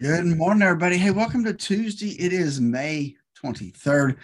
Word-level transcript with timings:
Good 0.00 0.24
morning, 0.24 0.62
everybody. 0.62 0.96
Hey, 0.96 1.10
welcome 1.10 1.44
to 1.44 1.52
Tuesday. 1.52 2.12
It 2.12 2.32
is 2.32 2.58
May 2.58 3.16
23rd. 3.44 4.16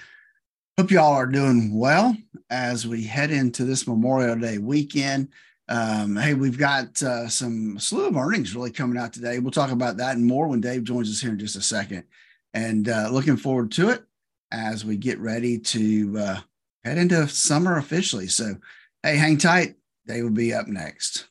Hope 0.79 0.91
y'all 0.91 1.13
are 1.13 1.27
doing 1.27 1.79
well 1.79 2.17
as 2.49 2.87
we 2.87 3.05
head 3.05 3.31
into 3.31 3.67
this 3.67 3.87
Memorial 3.87 4.37
Day 4.37 4.57
weekend. 4.57 5.29
Um, 5.69 6.17
hey, 6.17 6.33
we've 6.33 6.57
got 6.57 7.03
uh, 7.03 7.29
some 7.29 7.79
slew 7.79 8.07
of 8.07 8.17
earnings 8.17 8.57
really 8.57 8.71
coming 8.71 8.97
out 8.97 9.13
today. 9.13 9.39
We'll 9.39 9.51
talk 9.51 9.71
about 9.71 9.99
that 9.99 10.17
and 10.17 10.25
more 10.25 10.49
when 10.49 10.63
Dave 10.63 10.83
joins 10.83 11.11
us 11.11 11.21
here 11.21 11.33
in 11.33 11.39
just 11.39 11.57
a 11.57 11.63
second. 11.63 12.05
And 12.55 12.89
uh, 12.89 13.11
looking 13.13 13.37
forward 13.37 13.71
to 13.73 13.91
it 13.91 14.03
as 14.53 14.83
we 14.83 14.97
get 14.97 15.19
ready 15.19 15.59
to 15.59 16.19
uh, 16.19 16.41
head 16.85 16.97
into 16.97 17.29
summer 17.29 17.77
officially. 17.77 18.29
So, 18.29 18.57
hey, 19.03 19.19
hang 19.19 19.37
tight. 19.37 19.75
Dave 20.07 20.25
will 20.25 20.31
be 20.31 20.55
up 20.55 20.69
next. 20.69 21.27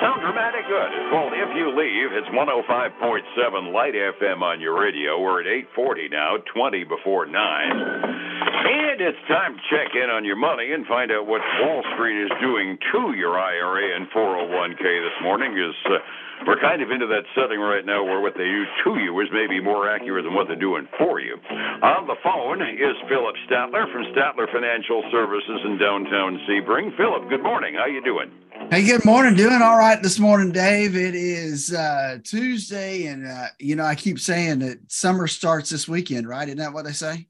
Sound 0.00 0.24
dramatic 0.24 0.64
good. 0.64 0.88
It's 0.96 1.12
called 1.12 1.36
If 1.36 1.52
You 1.52 1.76
Leave. 1.76 2.16
It's 2.16 2.32
105.7 2.32 3.68
Light 3.68 3.92
FM 3.92 4.40
on 4.40 4.56
your 4.56 4.80
radio. 4.80 5.20
We're 5.20 5.44
at 5.44 5.46
840 5.76 6.08
now, 6.08 6.40
20 6.56 6.88
before 6.88 7.28
9. 7.28 7.36
And 7.36 8.96
it's 8.96 9.20
time 9.28 9.60
to 9.60 9.62
check 9.68 9.92
in 9.92 10.08
on 10.08 10.24
your 10.24 10.40
money 10.40 10.72
and 10.72 10.88
find 10.88 11.12
out 11.12 11.28
what 11.28 11.44
Wall 11.60 11.84
Street 11.92 12.16
is 12.16 12.32
doing 12.40 12.80
to 12.96 13.12
your 13.12 13.36
IRA 13.36 13.92
and 13.92 14.08
401k 14.08 14.80
this 14.80 15.18
morning. 15.20 15.52
Is 15.52 15.76
uh, 15.84 16.00
we're 16.48 16.60
kind 16.64 16.80
of 16.80 16.88
into 16.88 17.04
that 17.12 17.28
setting 17.36 17.60
right 17.60 17.84
now 17.84 18.00
where 18.00 18.24
what 18.24 18.32
they 18.40 18.48
do 18.48 18.64
to 18.88 19.04
you 19.04 19.12
is 19.20 19.28
maybe 19.36 19.60
more 19.60 19.84
accurate 19.84 20.24
than 20.24 20.32
what 20.32 20.48
they're 20.48 20.56
doing 20.56 20.88
for 20.96 21.20
you. 21.20 21.36
On 21.84 22.08
the 22.08 22.16
phone 22.24 22.64
is 22.64 22.96
Phillip 23.04 23.36
Statler 23.44 23.84
from 23.92 24.08
Statler 24.16 24.48
Financial 24.48 25.04
Services 25.12 25.60
in 25.68 25.76
downtown 25.76 26.40
Sebring. 26.48 26.96
Phillip, 26.96 27.28
good 27.28 27.44
morning. 27.44 27.76
How 27.76 27.84
you 27.84 28.00
doing? 28.00 28.32
Hey, 28.70 28.84
good 28.84 29.04
morning. 29.04 29.34
Doing 29.34 29.62
all 29.62 29.76
right 29.76 30.00
this 30.00 30.20
morning, 30.20 30.52
Dave. 30.52 30.94
It 30.94 31.16
is 31.16 31.74
uh, 31.74 32.18
Tuesday, 32.22 33.06
and 33.06 33.26
uh, 33.26 33.46
you 33.58 33.74
know 33.74 33.82
I 33.82 33.96
keep 33.96 34.20
saying 34.20 34.60
that 34.60 34.78
summer 34.86 35.26
starts 35.26 35.70
this 35.70 35.88
weekend, 35.88 36.28
right? 36.28 36.46
Isn't 36.46 36.58
that 36.58 36.72
what 36.72 36.84
they 36.84 36.92
say? 36.92 37.26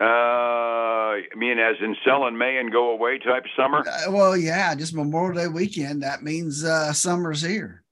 Uh, 0.00 0.06
I 0.06 1.36
mean, 1.36 1.58
as 1.58 1.76
in 1.82 1.94
sell 2.02 2.26
in 2.28 2.38
May 2.38 2.56
and 2.56 2.72
go 2.72 2.92
away 2.92 3.18
type 3.18 3.44
summer. 3.54 3.84
Uh, 3.86 4.10
well, 4.10 4.38
yeah, 4.38 4.74
just 4.74 4.94
Memorial 4.94 5.34
Day 5.34 5.48
weekend. 5.48 6.02
That 6.02 6.22
means 6.22 6.64
uh, 6.64 6.94
summer's 6.94 7.42
here. 7.42 7.83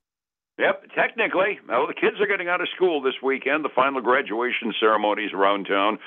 Yep, 0.59 0.93
technically. 0.95 1.59
Well, 1.67 1.87
the 1.87 1.95
kids 1.95 2.21
are 2.21 2.27
getting 2.27 2.49
out 2.49 2.61
of 2.61 2.69
school 2.77 3.01
this 3.01 3.15
weekend. 3.23 3.65
The 3.65 3.73
final 3.75 4.01
graduation 4.01 4.75
ceremonies 4.79 5.33
around 5.33 5.65
town 5.65 5.99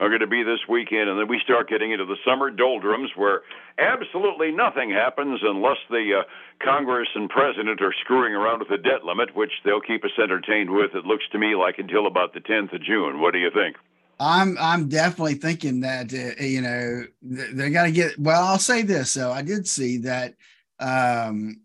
are 0.00 0.08
going 0.08 0.20
to 0.20 0.26
be 0.26 0.42
this 0.42 0.60
weekend, 0.68 1.08
and 1.08 1.18
then 1.18 1.28
we 1.28 1.40
start 1.42 1.68
getting 1.68 1.92
into 1.92 2.04
the 2.04 2.16
summer 2.26 2.50
doldrums 2.50 3.10
where 3.16 3.42
absolutely 3.78 4.50
nothing 4.50 4.90
happens 4.90 5.40
unless 5.42 5.78
the 5.88 6.20
uh, 6.20 6.22
Congress 6.62 7.08
and 7.14 7.30
President 7.30 7.80
are 7.80 7.94
screwing 8.02 8.34
around 8.34 8.58
with 8.58 8.68
the 8.68 8.76
debt 8.76 9.04
limit, 9.04 9.34
which 9.34 9.52
they'll 9.64 9.80
keep 9.80 10.04
us 10.04 10.10
entertained 10.22 10.70
with. 10.70 10.94
It 10.94 11.06
looks 11.06 11.24
to 11.32 11.38
me 11.38 11.54
like 11.54 11.78
until 11.78 12.06
about 12.06 12.34
the 12.34 12.40
10th 12.40 12.74
of 12.74 12.82
June. 12.82 13.20
What 13.20 13.32
do 13.32 13.38
you 13.38 13.50
think? 13.54 13.76
I'm 14.20 14.56
I'm 14.60 14.88
definitely 14.88 15.34
thinking 15.34 15.80
that 15.80 16.14
uh, 16.14 16.40
you 16.42 16.60
know 16.60 17.04
they 17.20 17.70
got 17.70 17.84
to 17.84 17.90
get. 17.90 18.16
Well, 18.16 18.44
I'll 18.44 18.60
say 18.60 18.82
this. 18.82 19.14
though. 19.14 19.32
I 19.32 19.42
did 19.42 19.66
see 19.66 19.98
that 19.98 20.34
um, 20.78 21.60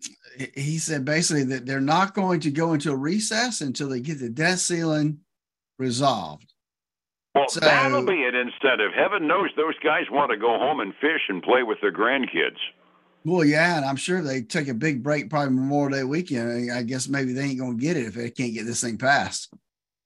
he 0.56 0.78
said 0.78 1.06
basically 1.06 1.44
that 1.46 1.66
they're 1.66 1.82
not 1.82 2.14
going 2.14 2.40
to 2.42 2.52
go 2.52 2.74
into 2.74 2.92
a 2.92 2.96
recess 2.96 3.62
until 3.62 3.90
they 3.90 4.00
get 4.00 4.20
the 4.20 4.30
debt 4.30 4.60
ceiling 4.60 5.20
resolved. 5.78 6.54
Well, 7.36 7.48
so, 7.48 7.60
that'll 7.60 8.06
be 8.06 8.24
an 8.24 8.36
incentive. 8.36 8.92
Heaven 8.96 9.28
knows 9.28 9.50
those 9.56 9.78
guys 9.84 10.06
want 10.10 10.32
to 10.32 10.38
go 10.38 10.58
home 10.58 10.80
and 10.80 10.94
fish 10.96 11.22
and 11.30 11.44
play 11.44 11.64
with 11.64 11.80
their 11.82 11.92
grandkids. 11.92 12.58
Well, 13.24 13.46
yeah, 13.46 13.78
and 13.78 13.86
I'm 13.86 13.98
sure 13.98 14.22
they 14.22 14.42
take 14.42 14.68
a 14.68 14.74
big 14.74 15.04
break 15.04 15.30
probably 15.30 15.56
Memorial 15.56 16.00
Day 16.00 16.04
weekend. 16.06 16.72
I 16.72 16.84
guess 16.84 17.08
maybe 17.08 17.34
they 17.34 17.44
ain't 17.44 17.60
going 17.60 17.78
to 17.78 17.82
get 17.82 17.98
it 17.98 18.08
if 18.08 18.16
they 18.16 18.32
can't 18.32 18.54
get 18.54 18.66
this 18.66 18.82
thing 18.82 18.98
passed. 18.98 19.54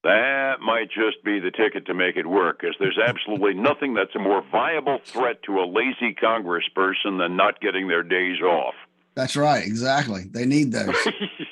That 0.02 0.56
might 0.60 0.90
just 0.90 1.24
be 1.24 1.40
the 1.40 1.50
ticket 1.50 1.86
to 1.86 1.94
make 1.94 2.16
it 2.16 2.26
work, 2.26 2.60
because 2.60 2.76
there's 2.78 2.98
absolutely 2.98 3.54
nothing 3.54 3.94
that's 3.94 4.14
a 4.14 4.18
more 4.18 4.44
viable 4.52 4.98
threat 5.04 5.42
to 5.44 5.60
a 5.60 5.64
lazy 5.64 6.14
congressperson 6.14 7.18
than 7.18 7.36
not 7.36 7.60
getting 7.60 7.88
their 7.88 8.02
days 8.02 8.40
off. 8.42 8.74
That's 9.14 9.36
right, 9.36 9.64
exactly. 9.64 10.24
They 10.30 10.44
need 10.46 10.72
those. 10.72 10.96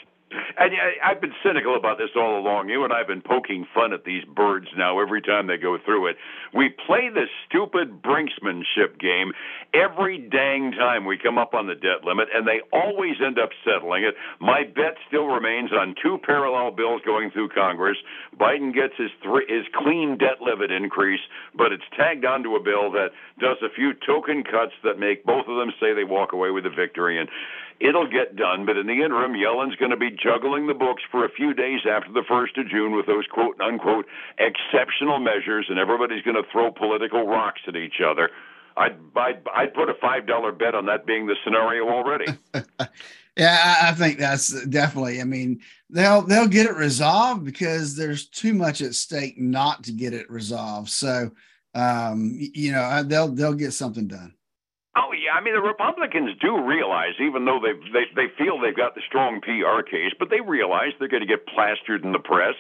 And 0.59 0.73
uh, 0.73 0.77
I've 1.05 1.21
been 1.21 1.35
cynical 1.43 1.77
about 1.77 1.99
this 1.99 2.11
all 2.17 2.39
along. 2.39 2.69
You 2.69 2.85
and 2.85 2.93
I've 2.93 3.07
been 3.07 3.23
poking 3.23 3.67
fun 3.75 3.93
at 3.93 4.05
these 4.05 4.25
birds 4.25 4.67
now 4.77 5.01
every 5.01 5.23
time 5.23 5.47
they 5.47 5.57
go 5.57 5.79
through 5.85 6.09
it. 6.09 6.17
We 6.55 6.71
play 6.87 7.09
this 7.13 7.29
stupid 7.49 8.03
brinksmanship 8.03 8.99
game 8.99 9.33
every 9.75 10.19
dang 10.19 10.73
time 10.73 11.05
we 11.05 11.19
come 11.19 11.39
up 11.39 11.55
on 11.55 11.67
the 11.67 11.75
debt 11.75 12.05
limit, 12.05 12.29
and 12.35 12.47
they 12.47 12.61
always 12.73 13.17
end 13.25 13.39
up 13.39 13.51
settling 13.65 14.05
it. 14.05 14.15
My 14.41 14.65
bet 14.65 14.97
still 15.09 15.27
remains 15.27 15.73
on 15.73 15.95
two 16.03 16.19
parallel 16.25 16.73
bills 16.73 17.01
going 17.05 17.31
through 17.31 17.51
Congress. 17.51 17.97
Biden 18.39 18.75
gets 18.75 18.95
his 18.99 19.11
three, 19.23 19.47
his 19.49 19.67
clean 19.75 20.19
debt 20.19 20.41
limit 20.41 20.71
increase, 20.71 21.21
but 21.57 21.73
it's 21.73 21.85
tagged 21.97 22.25
onto 22.25 22.57
a 22.57 22.63
bill 22.63 22.91
that 22.93 23.11
does 23.39 23.57
a 23.63 23.73
few 23.75 23.93
token 24.07 24.45
cuts 24.45 24.73
that 24.85 24.99
make 24.99 25.25
both 25.25 25.47
of 25.49 25.57
them 25.57 25.73
say 25.81 25.95
they 25.95 26.05
walk 26.05 26.33
away 26.33 26.51
with 26.51 26.67
a 26.67 26.71
victory. 26.71 27.19
And 27.19 27.29
It'll 27.83 28.07
get 28.07 28.37
done, 28.37 28.65
but 28.65 28.77
in 28.77 28.87
the 28.87 29.03
interim, 29.03 29.35
Yellen's 29.35 29.75
going 29.75 29.91
to 29.91 29.97
be 29.97 30.11
juggling 30.11 30.52
the 30.53 30.75
books 30.75 31.03
for 31.11 31.25
a 31.25 31.31
few 31.31 31.55
days 31.55 31.81
after 31.89 32.13
the 32.13 32.23
1st 32.31 32.61
of 32.61 32.69
June 32.69 32.95
with 32.95 33.07
those 33.07 33.27
quote 33.27 33.61
unquote 33.61 34.07
exceptional 34.39 35.19
measures, 35.19 35.67
and 35.69 35.79
everybody's 35.79 36.23
going 36.23 36.37
to 36.37 36.49
throw 36.53 36.71
political 36.71 37.27
rocks 37.27 37.61
at 37.67 37.77
each 37.77 38.01
other. 38.05 38.31
I'd, 38.77 38.97
I'd, 39.17 39.43
I'd 39.55 39.75
put 39.75 39.89
a 39.89 39.95
$5 39.95 40.59
bet 40.59 40.75
on 40.75 40.87
that 40.87 41.07
being 41.07 41.27
the 41.27 41.37
scenario 41.45 41.89
already. 41.89 42.27
yeah, 43.37 43.77
I 43.83 43.93
think 43.93 44.19
that's 44.19 44.65
definitely. 44.67 45.21
I 45.21 45.25
mean, 45.25 45.61
they'll 45.91 46.23
they'll 46.23 46.49
get 46.49 46.67
it 46.67 46.77
resolved 46.77 47.45
because 47.45 47.97
there's 47.97 48.27
too 48.27 48.55
much 48.55 48.83
at 48.83 48.95
stake 48.95 49.39
not 49.39 49.85
to 49.85 49.93
get 49.93 50.15
it 50.15 50.31
resolved. 50.31 50.91
So, 50.91 51.31
um, 51.75 52.37
you 52.37 52.73
know, 52.73 53.03
they'll 53.03 53.29
they'll 53.29 53.55
get 53.55 53.73
something 53.73 54.07
done. 54.07 54.35
I 55.33 55.41
mean 55.41 55.55
the 55.55 55.65
Republicans 55.65 56.37
do 56.41 56.61
realize, 56.61 57.17
even 57.19 57.45
though 57.45 57.59
they 57.59 57.73
they 57.91 58.05
they 58.15 58.29
feel 58.37 58.61
they've 58.61 58.77
got 58.77 58.95
the 58.95 59.01
strong 59.09 59.41
PR 59.41 59.81
case, 59.83 60.13
but 60.19 60.29
they 60.29 60.41
realize 60.41 60.93
they're 60.99 61.09
going 61.09 61.25
to 61.25 61.31
get 61.31 61.47
plastered 61.47 62.05
in 62.05 62.13
the 62.13 62.21
press. 62.21 62.55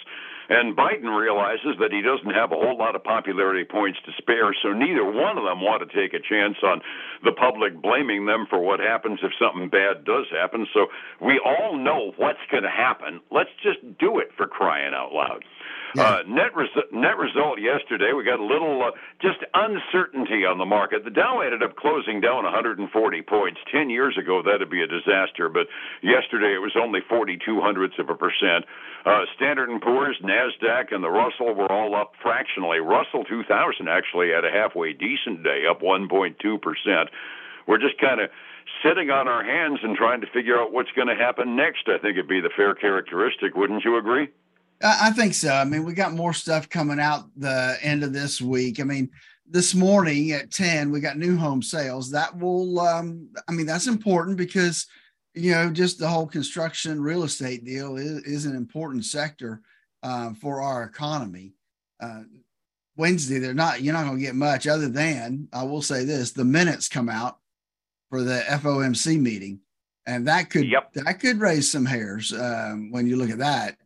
And 0.48 0.76
Biden 0.76 1.08
realizes 1.16 1.76
that 1.78 1.92
he 1.92 2.02
doesn't 2.02 2.34
have 2.34 2.50
a 2.50 2.56
whole 2.56 2.76
lot 2.76 2.96
of 2.96 3.04
popularity 3.04 3.64
points 3.64 3.98
to 4.04 4.12
spare, 4.18 4.52
so 4.62 4.72
neither 4.72 5.04
one 5.04 5.38
of 5.38 5.44
them 5.44 5.60
want 5.60 5.88
to 5.88 5.88
take 5.94 6.14
a 6.14 6.20
chance 6.20 6.56
on 6.62 6.80
the 7.24 7.32
public 7.32 7.80
blaming 7.80 8.26
them 8.26 8.46
for 8.50 8.58
what 8.58 8.80
happens 8.80 9.20
if 9.22 9.32
something 9.40 9.68
bad 9.68 10.04
does 10.04 10.26
happen. 10.32 10.66
So 10.74 10.88
we 11.20 11.40
all 11.44 11.78
know 11.78 12.12
what's 12.16 12.42
going 12.50 12.64
to 12.64 12.70
happen. 12.74 13.20
Let's 13.30 13.54
just 13.62 13.80
do 13.98 14.18
it 14.18 14.30
for 14.36 14.46
crying 14.46 14.92
out 14.94 15.12
loud. 15.12 15.44
Uh, 15.98 16.22
net 16.26 16.56
res- 16.56 16.88
net 16.90 17.18
result 17.18 17.60
yesterday, 17.60 18.12
we 18.16 18.24
got 18.24 18.40
a 18.40 18.44
little 18.44 18.82
uh, 18.82 18.90
just 19.20 19.44
uncertainty 19.52 20.46
on 20.46 20.56
the 20.56 20.64
market. 20.64 21.04
The 21.04 21.10
Dow 21.10 21.40
ended 21.40 21.62
up 21.62 21.76
closing 21.76 22.20
down 22.20 22.44
140 22.44 22.88
points. 23.22 23.60
Ten 23.70 23.90
years 23.90 24.16
ago, 24.16 24.40
that'd 24.42 24.70
be 24.70 24.82
a 24.82 24.86
disaster, 24.86 25.50
but 25.50 25.66
yesterday 26.02 26.54
it 26.54 26.64
was 26.64 26.72
only 26.80 27.00
42 27.08 27.60
hundredths 27.60 27.98
of 27.98 28.08
a 28.08 28.14
percent. 28.14 28.64
Uh, 29.04 29.24
Standard 29.36 29.68
and 29.68 29.82
Poor's, 29.82 30.16
Nasdaq, 30.22 30.94
and 30.94 31.04
the 31.04 31.10
Russell 31.10 31.54
were 31.54 31.70
all 31.70 31.94
up 31.94 32.12
fractionally. 32.22 32.78
Russell 32.78 33.24
2000 33.24 33.88
actually 33.88 34.30
had 34.30 34.44
a 34.44 34.50
halfway 34.50 34.94
decent 34.94 35.44
day, 35.44 35.64
up 35.68 35.82
1.2 35.82 36.08
percent. 36.62 37.10
We're 37.66 37.78
just 37.78 37.98
kind 38.00 38.20
of 38.20 38.30
sitting 38.82 39.10
on 39.10 39.28
our 39.28 39.44
hands 39.44 39.80
and 39.82 39.96
trying 39.96 40.22
to 40.22 40.26
figure 40.32 40.58
out 40.58 40.72
what's 40.72 40.90
going 40.96 41.08
to 41.08 41.14
happen 41.14 41.54
next. 41.54 41.84
I 41.86 41.98
think 41.98 42.16
it'd 42.16 42.28
be 42.28 42.40
the 42.40 42.50
fair 42.56 42.74
characteristic, 42.74 43.54
wouldn't 43.54 43.84
you 43.84 43.98
agree? 43.98 44.28
I 44.82 45.10
think 45.10 45.34
so. 45.34 45.52
I 45.52 45.64
mean, 45.64 45.84
we 45.84 45.94
got 45.94 46.12
more 46.12 46.32
stuff 46.32 46.68
coming 46.68 46.98
out 46.98 47.30
the 47.36 47.78
end 47.82 48.02
of 48.02 48.12
this 48.12 48.40
week. 48.40 48.80
I 48.80 48.84
mean, 48.84 49.10
this 49.46 49.74
morning 49.74 50.32
at 50.32 50.50
10, 50.50 50.90
we 50.90 51.00
got 51.00 51.18
new 51.18 51.36
home 51.36 51.62
sales. 51.62 52.10
That 52.10 52.36
will, 52.36 52.80
um, 52.80 53.28
I 53.48 53.52
mean, 53.52 53.66
that's 53.66 53.86
important 53.86 54.36
because, 54.36 54.86
you 55.34 55.52
know, 55.52 55.70
just 55.70 55.98
the 55.98 56.08
whole 56.08 56.26
construction 56.26 57.02
real 57.02 57.22
estate 57.22 57.64
deal 57.64 57.96
is, 57.96 58.22
is 58.22 58.46
an 58.46 58.56
important 58.56 59.04
sector 59.04 59.60
uh, 60.02 60.32
for 60.34 60.60
our 60.62 60.84
economy. 60.84 61.52
Uh, 62.00 62.22
Wednesday, 62.96 63.38
they're 63.38 63.54
not, 63.54 63.82
you're 63.82 63.94
not 63.94 64.04
going 64.04 64.18
to 64.18 64.24
get 64.24 64.34
much 64.34 64.66
other 64.66 64.88
than, 64.88 65.48
I 65.52 65.64
will 65.64 65.82
say 65.82 66.04
this, 66.04 66.32
the 66.32 66.44
minutes 66.44 66.88
come 66.88 67.08
out 67.08 67.38
for 68.10 68.22
the 68.22 68.42
FOMC 68.48 69.20
meeting. 69.20 69.60
And 70.06 70.26
that 70.26 70.50
could, 70.50 70.68
yep. 70.68 70.92
that 70.94 71.20
could 71.20 71.40
raise 71.40 71.70
some 71.70 71.84
hairs 71.84 72.32
um, 72.32 72.90
when 72.90 73.06
you 73.06 73.16
look 73.16 73.30
at 73.30 73.38
that. 73.38 73.76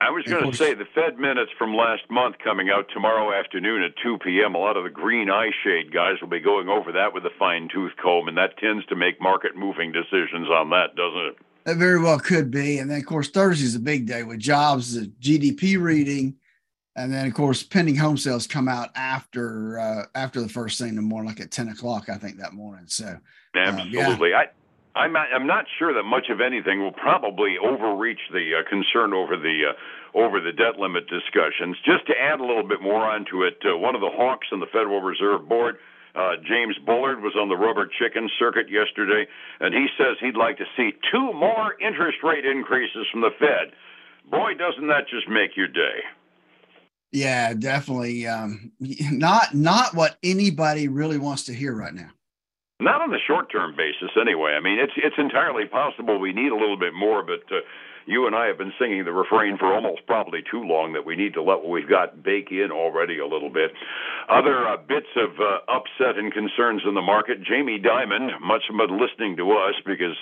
I 0.00 0.08
was 0.08 0.24
going 0.24 0.50
to 0.50 0.56
say 0.56 0.72
the 0.72 0.86
Fed 0.94 1.18
minutes 1.18 1.50
from 1.58 1.76
last 1.76 2.08
month 2.08 2.36
coming 2.42 2.70
out 2.70 2.86
tomorrow 2.90 3.38
afternoon 3.38 3.82
at 3.82 3.92
2 4.02 4.18
p.m. 4.24 4.54
A 4.54 4.58
lot 4.58 4.78
of 4.78 4.84
the 4.84 4.90
green 4.90 5.30
eye 5.30 5.50
shade 5.62 5.92
guys 5.92 6.14
will 6.22 6.28
be 6.28 6.40
going 6.40 6.70
over 6.70 6.90
that 6.92 7.12
with 7.12 7.26
a 7.26 7.30
fine 7.38 7.68
tooth 7.72 7.92
comb, 8.02 8.26
and 8.26 8.36
that 8.38 8.56
tends 8.56 8.86
to 8.86 8.96
make 8.96 9.20
market 9.20 9.56
moving 9.56 9.92
decisions 9.92 10.48
on 10.48 10.70
that, 10.70 10.96
doesn't 10.96 11.26
it? 11.26 11.36
That 11.64 11.76
very 11.76 12.00
well 12.00 12.18
could 12.18 12.50
be. 12.50 12.78
And 12.78 12.90
then, 12.90 12.98
of 12.98 13.04
course, 13.04 13.28
Thursday's 13.28 13.74
a 13.74 13.80
big 13.80 14.06
day 14.06 14.22
with 14.22 14.38
jobs, 14.38 14.94
the 14.94 15.06
GDP 15.20 15.78
reading, 15.78 16.36
and 16.96 17.12
then, 17.12 17.26
of 17.26 17.34
course, 17.34 17.62
pending 17.62 17.96
home 17.96 18.16
sales 18.16 18.46
come 18.46 18.68
out 18.68 18.88
after 18.94 19.78
uh, 19.78 20.06
after 20.14 20.40
the 20.40 20.48
first 20.48 20.78
thing 20.78 20.88
in 20.88 20.96
the 20.96 21.02
morning, 21.02 21.28
like 21.28 21.40
at 21.40 21.50
10 21.50 21.68
o'clock, 21.68 22.08
I 22.08 22.16
think, 22.16 22.38
that 22.38 22.54
morning. 22.54 22.86
So, 22.86 23.18
absolutely. 23.54 24.32
Um, 24.32 24.40
yeah. 24.40 24.46
I 24.46 24.59
I'm 24.94 25.12
not, 25.12 25.28
I'm 25.32 25.46
not 25.46 25.66
sure 25.78 25.94
that 25.94 26.02
much 26.02 26.26
of 26.30 26.40
anything 26.40 26.80
will 26.80 26.92
probably 26.92 27.56
overreach 27.62 28.20
the 28.32 28.58
uh, 28.58 28.68
concern 28.68 29.12
over 29.14 29.36
the 29.36 29.70
uh, 29.70 30.18
over 30.18 30.40
the 30.40 30.52
debt 30.52 30.78
limit 30.78 31.06
discussions. 31.06 31.76
Just 31.84 32.06
to 32.08 32.14
add 32.18 32.40
a 32.40 32.44
little 32.44 32.66
bit 32.66 32.82
more 32.82 33.04
onto 33.04 33.44
it, 33.44 33.58
uh, 33.62 33.78
one 33.78 33.94
of 33.94 34.00
the 34.00 34.10
hawks 34.10 34.48
on 34.52 34.58
the 34.58 34.66
Federal 34.66 35.00
Reserve 35.00 35.48
Board, 35.48 35.76
uh, 36.16 36.34
James 36.42 36.76
Bullard, 36.84 37.22
was 37.22 37.36
on 37.38 37.48
the 37.48 37.56
rubber 37.56 37.86
chicken 37.86 38.28
circuit 38.36 38.66
yesterday, 38.68 39.30
and 39.60 39.72
he 39.72 39.86
says 39.96 40.16
he'd 40.20 40.36
like 40.36 40.58
to 40.58 40.66
see 40.76 40.90
two 41.12 41.32
more 41.32 41.78
interest 41.80 42.18
rate 42.24 42.44
increases 42.44 43.06
from 43.12 43.20
the 43.20 43.30
Fed. 43.38 43.70
Boy, 44.28 44.54
doesn't 44.54 44.88
that 44.88 45.06
just 45.08 45.28
make 45.28 45.56
your 45.56 45.68
day? 45.68 46.02
Yeah, 47.12 47.54
definitely. 47.54 48.26
Um, 48.26 48.72
not 48.80 49.54
not 49.54 49.94
what 49.94 50.18
anybody 50.22 50.88
really 50.88 51.18
wants 51.18 51.44
to 51.44 51.54
hear 51.54 51.74
right 51.74 51.94
now. 51.94 52.10
Not 52.80 53.02
on 53.02 53.10
the 53.10 53.20
short 53.26 53.52
term 53.52 53.76
basis, 53.76 54.10
anyway. 54.18 54.56
I 54.56 54.60
mean, 54.60 54.78
it's 54.80 54.96
it's 54.96 55.18
entirely 55.18 55.66
possible 55.66 56.18
we 56.18 56.32
need 56.32 56.50
a 56.50 56.56
little 56.56 56.78
bit 56.78 56.94
more, 56.94 57.22
but 57.22 57.44
uh, 57.52 57.60
you 58.06 58.26
and 58.26 58.34
I 58.34 58.46
have 58.46 58.56
been 58.56 58.72
singing 58.80 59.04
the 59.04 59.12
refrain 59.12 59.58
for 59.58 59.68
almost 59.68 60.06
probably 60.06 60.40
too 60.50 60.64
long 60.64 60.94
that 60.94 61.04
we 61.04 61.14
need 61.14 61.34
to 61.34 61.42
let 61.42 61.60
what 61.60 61.68
we've 61.68 61.88
got 61.88 62.24
bake 62.24 62.48
in 62.50 62.72
already 62.72 63.20
a 63.20 63.26
little 63.26 63.50
bit. 63.50 63.70
Other 64.28 64.66
uh, 64.66 64.78
bits 64.80 65.12
of 65.14 65.36
uh, 65.36 65.60
upset 65.68 66.16
and 66.16 66.32
concerns 66.32 66.80
in 66.88 66.94
the 66.94 67.04
market. 67.04 67.44
Jamie 67.44 67.78
Dimon, 67.78 68.40
much 68.40 68.64
of 68.72 68.74
listening 68.90 69.36
to 69.36 69.52
us 69.52 69.76
because 69.84 70.16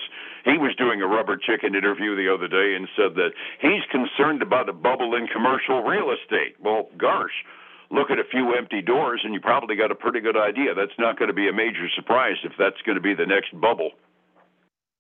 he 0.45 0.59
was 0.59 0.75
doing 0.77 1.01
a 1.01 1.07
rubber 1.07 1.39
chicken 1.39 1.77
interview 1.79 2.17
the 2.19 2.27
other 2.27 2.49
day 2.49 2.75
and 2.75 2.89
said 2.99 3.15
that 3.15 3.31
he's 3.63 3.87
concerned 3.95 4.43
about 4.43 4.69
a 4.69 4.75
bubble 4.75 5.15
in 5.15 5.29
commercial 5.29 5.83
real 5.83 6.11
estate. 6.11 6.59
Well, 6.59 6.91
gosh 6.99 7.47
look 7.91 8.11
at 8.11 8.19
a 8.19 8.25
few 8.25 8.55
empty 8.55 8.83
doors 8.83 9.21
and 9.25 9.33
you 9.33 9.41
probably 9.41 9.77
got 9.77 9.91
a 9.91 9.95
pretty 9.95 10.21
good 10.21 10.37
idea. 10.37 10.75
That's 10.75 10.99
not 10.99 11.19
going 11.19 11.29
to 11.29 11.35
be 11.35 11.49
a 11.49 11.53
major 11.53 11.89
surprise 11.95 12.37
if 12.45 12.53
that's 12.59 12.81
going 12.85 12.97
to 12.97 13.03
be 13.03 13.15
the 13.15 13.27
next 13.27 13.59
bubble. 13.59 13.93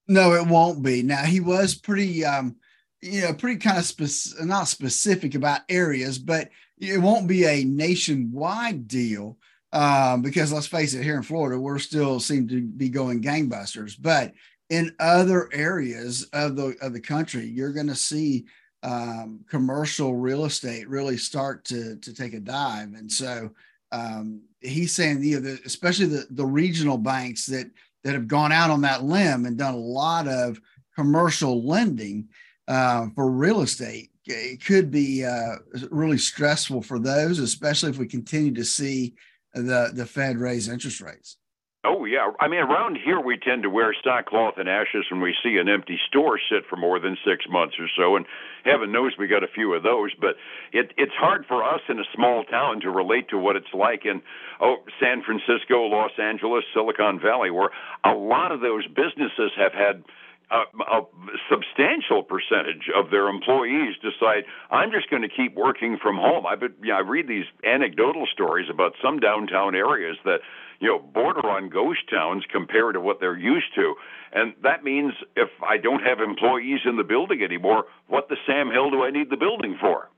No, 0.07 0.33
it 0.35 0.47
won't 0.47 0.83
be. 0.83 1.03
Now 1.03 1.25
he 1.25 1.41
was 1.41 1.75
pretty, 1.75 2.25
um, 2.25 2.57
you 3.03 3.23
know, 3.23 3.35
pretty 3.35 3.59
kind 3.59 3.79
of 3.79 3.85
spec- 3.85 4.47
not 4.47 4.69
specific 4.69 5.35
about 5.35 5.61
areas, 5.69 6.19
but 6.19 6.49
it 6.79 6.99
won't 6.99 7.29
be 7.29 7.45
a 7.45 7.65
nationwide 7.65 8.89
deal 8.89 9.37
um, 9.73 10.23
because 10.23 10.53
let's 10.53 10.67
face 10.67 10.95
it, 10.95 11.05
here 11.05 11.17
in 11.17 11.23
Florida, 11.23 11.61
we're 11.61 11.79
still 11.79 12.21
seem 12.21 12.49
to 12.49 12.63
be 12.63 12.89
going 12.89 13.23
gangbusters. 13.23 13.97
But 14.01 14.33
in 14.71 14.95
other 14.99 15.49
areas 15.53 16.25
of 16.33 16.57
the 16.57 16.77
of 16.81 16.93
the 16.93 17.01
country, 17.01 17.47
you're 17.47 17.73
going 17.73 17.89
to 17.89 17.95
see 17.95 18.47
um, 18.83 19.45
commercial 19.49 20.15
real 20.15 20.45
estate 20.45 20.89
really 20.89 21.17
start 21.17 21.65
to 21.67 21.97
to 21.97 22.15
take 22.15 22.35
a 22.35 22.41
dive. 22.41 22.95
And 22.95 23.11
so 23.11 23.51
um, 23.93 24.43
he's 24.61 24.95
saying, 24.95 25.23
you 25.23 25.37
know, 25.37 25.41
the, 25.41 25.61
especially 25.65 26.07
the 26.07 26.27
the 26.31 26.47
regional 26.47 26.99
banks 26.99 27.47
that 27.47 27.71
that 28.05 28.15
have 28.15 28.29
gone 28.29 28.53
out 28.53 28.71
on 28.71 28.81
that 28.83 29.05
limb 29.05 29.47
and 29.47 29.59
done 29.59 29.75
a 29.75 29.79
lot 29.79 30.29
of 30.29 30.61
commercial 30.95 31.67
lending 31.67 32.29
uh, 32.69 33.09
for 33.15 33.31
real 33.31 33.63
estate. 33.63 34.11
It 34.27 34.65
could 34.65 34.91
be 34.91 35.25
uh, 35.25 35.57
really 35.91 36.19
stressful 36.19 36.83
for 36.83 36.99
those, 36.99 37.39
especially 37.39 37.91
if 37.91 37.99
we 37.99 38.07
continue 38.07 38.53
to 38.55 38.65
see 38.65 39.15
the 39.55 39.91
the 39.95 40.07
Fed 40.07 40.37
raise 40.37 40.69
interest 40.69 41.01
rates. 41.01 41.39
Oh 41.85 42.05
yeah, 42.07 42.33
I 42.41 42.49
mean 42.49 42.59
around 42.59 42.99
here 42.99 43.21
we 43.21 43.39
tend 43.39 43.63
to 43.63 43.71
wear 43.71 43.95
sackcloth 44.03 44.55
and 44.59 44.69
ashes 44.69 45.07
when 45.13 45.21
we 45.21 45.33
see 45.45 45.59
an 45.59 45.69
empty 45.69 45.97
store 46.09 46.37
sit 46.51 46.65
for 46.69 46.75
more 46.75 46.99
than 46.99 47.17
six 47.25 47.45
months 47.49 47.77
or 47.79 47.87
so, 47.97 48.17
and 48.17 48.27
heaven 48.65 48.91
knows 48.91 49.13
we 49.17 49.29
got 49.29 49.45
a 49.45 49.55
few 49.55 49.73
of 49.75 49.85
those. 49.85 50.11
But 50.21 50.35
it, 50.73 50.93
it's 50.97 51.13
hard 51.15 51.47
for 51.47 51.63
us 51.63 51.81
in 51.89 52.01
a 52.01 52.11
small 52.17 52.43
town 52.43 52.81
to 52.81 52.91
relate 52.91 53.29
to 53.29 53.39
what 53.39 53.55
it's 53.55 53.73
like 53.73 54.05
in 54.05 54.23
oh 54.61 54.79
San 54.99 55.23
Francisco, 55.23 55.87
Los 55.87 56.11
Angeles, 56.19 56.65
Silicon 56.75 57.21
Valley, 57.21 57.53
where 57.53 57.71
a 58.05 58.13
lot 58.13 58.51
of 58.51 58.61
those 58.61 58.85
businesses 58.89 59.53
have 59.57 59.73
had 59.73 60.03
a, 60.51 60.65
a 60.81 61.07
substantial 61.51 62.23
percentage 62.23 62.89
of 62.95 63.11
their 63.11 63.29
employees 63.29 63.97
decide 64.01 64.45
I'm 64.71 64.91
just 64.91 65.11
going 65.11 65.23
to 65.23 65.29
keep 65.29 65.55
working 65.55 65.99
from 66.01 66.17
home. 66.17 66.47
I 66.47 66.57
but 66.57 66.73
yeah, 66.83 66.95
I 66.95 67.01
read 67.01 67.29
these 67.29 67.45
anecdotal 67.65 68.27
stories 68.33 68.69
about 68.71 68.93
some 69.03 69.19
downtown 69.21 69.75
areas 69.75 70.17
that 70.25 70.41
you 70.81 70.89
know 70.89 70.99
border 70.99 71.47
on 71.49 71.69
ghost 71.69 72.01
towns 72.11 72.45
compared 72.51 72.95
to 72.95 73.01
what 73.01 73.21
they're 73.21 73.39
used 73.39 73.75
to, 73.75 73.95
and 74.33 74.55
that 74.63 74.85
means 74.85 75.13
if 75.37 75.51
I 75.67 75.77
don't 75.77 76.03
have 76.03 76.21
employees 76.21 76.81
in 76.85 76.97
the 76.97 77.05
building 77.05 77.43
anymore, 77.43 77.85
what 78.07 78.29
the 78.29 78.37
Sam 78.47 78.71
Hill 78.71 78.91
do 78.91 79.03
I 79.03 79.11
need 79.11 79.31
the 79.31 79.37
building 79.37 79.77
for? 79.81 80.09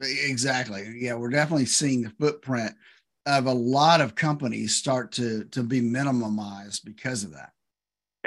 Exactly. 0.00 0.96
Yeah, 0.98 1.14
we're 1.14 1.30
definitely 1.30 1.66
seeing 1.66 2.02
the 2.02 2.10
footprint 2.10 2.72
of 3.26 3.46
a 3.46 3.52
lot 3.52 4.00
of 4.00 4.14
companies 4.14 4.74
start 4.74 5.12
to 5.12 5.44
to 5.44 5.62
be 5.62 5.80
minimized 5.80 6.84
because 6.84 7.24
of 7.24 7.32
that. 7.32 7.52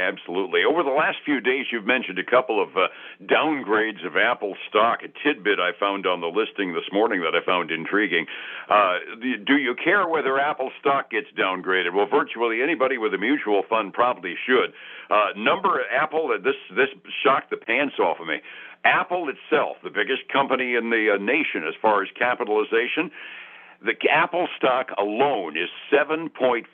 Absolutely. 0.02 0.62
Over 0.68 0.82
the 0.82 0.90
last 0.90 1.18
few 1.24 1.40
days, 1.40 1.68
you've 1.72 1.86
mentioned 1.86 2.18
a 2.18 2.24
couple 2.24 2.62
of 2.62 2.70
uh, 2.76 2.88
downgrades 3.24 4.06
of 4.06 4.18
Apple 4.18 4.56
stock. 4.68 5.00
A 5.04 5.10
tidbit 5.22 5.60
I 5.60 5.78
found 5.80 6.08
on 6.08 6.22
the 6.22 6.28
listing 6.28 6.74
this 6.74 6.90
morning 6.92 7.22
that 7.22 7.36
I 7.36 7.46
found 7.46 7.70
intriguing. 7.70 8.26
Uh, 8.68 8.98
do 9.22 9.58
you 9.58 9.76
care 9.76 10.08
whether 10.08 10.40
Apple 10.40 10.72
stock 10.80 11.12
gets 11.12 11.28
downgraded? 11.38 11.94
Well, 11.94 12.08
virtually 12.10 12.64
anybody 12.64 12.98
with 12.98 13.14
a 13.14 13.20
mutual 13.20 13.62
fund 13.70 13.94
probably 13.94 14.36
should. 14.48 14.74
Uh, 15.10 15.38
number 15.38 15.82
Apple. 15.92 16.34
This 16.44 16.56
this 16.76 16.90
shocked 17.24 17.52
the 17.52 17.58
pants 17.58 17.96
off 18.00 18.18
of 18.20 18.28
me. 18.28 18.42
Apple 18.84 19.30
itself, 19.30 19.78
the 19.84 19.92
biggest 19.92 20.28
company 20.34 20.74
in 20.74 20.90
the 20.90 21.14
uh, 21.14 21.18
nation 21.22 21.68
as 21.68 21.76
far 21.82 22.02
as 22.02 22.10
capitalization, 22.18 23.12
the 23.84 23.94
Apple 24.12 24.48
stock 24.58 24.90
alone 24.98 25.58
is 25.58 25.70
7.4% 25.92 26.66